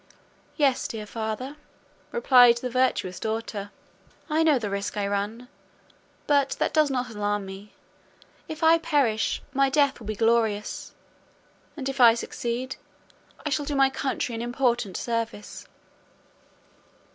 "Yes, 0.57 0.87
dear 0.87 1.05
father," 1.05 1.57
replied 2.11 2.57
the 2.57 2.71
virtuous 2.71 3.19
daughter, 3.19 3.69
"I 4.31 4.41
know 4.41 4.57
the 4.57 4.71
risk 4.71 4.97
I 4.97 5.05
run; 5.07 5.47
but 6.25 6.55
that 6.57 6.73
does 6.73 6.89
not 6.89 7.11
alarm 7.11 7.45
me. 7.45 7.73
If 8.47 8.63
I 8.63 8.79
perish, 8.79 9.43
my 9.53 9.69
death 9.69 9.99
will 9.99 10.07
be 10.07 10.15
glorious; 10.15 10.95
and 11.77 11.87
if 11.87 12.01
I 12.01 12.15
succeed, 12.15 12.77
I 13.45 13.51
shall 13.51 13.65
do 13.65 13.75
my 13.75 13.91
country 13.91 14.33
an 14.33 14.41
important 14.41 14.97
service." 14.97 15.67